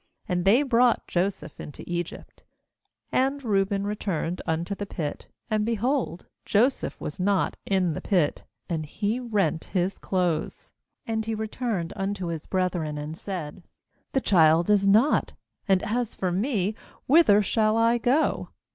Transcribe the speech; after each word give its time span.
And 0.27 0.45
they 0.45 0.63
brought 0.63 1.05
Joseph 1.05 1.59
into 1.59 1.83
Egypt. 1.85 2.43
29And 3.13 3.43
Reuben 3.43 3.83
returned 3.85 4.41
unto 4.47 4.73
the 4.73 4.87
pit; 4.87 5.27
and, 5.47 5.63
behold, 5.63 6.25
Joseph 6.43 6.99
was 6.99 7.19
not 7.19 7.55
in 7.67 7.93
the 7.93 8.01
pit; 8.01 8.43
and 8.67 8.87
he 8.87 9.19
rent 9.19 9.65
his 9.65 9.99
clothes. 9.99 10.71
30And 11.07 11.25
he 11.25 11.35
returned 11.35 11.93
unto 11.95 12.25
his 12.29 12.47
brethren, 12.47 12.97
and 12.97 13.15
said: 13.15 13.61
'The 14.13 14.21
child 14.21 14.71
is 14.71 14.87
not; 14.87 15.33
and 15.67 15.83
as 15.83 16.15
for 16.15 16.31
me, 16.31 16.73
whith 17.07 17.29
er 17.29 17.43
shall 17.43 17.77
I 17.77 17.99
go?' 17.99 18.49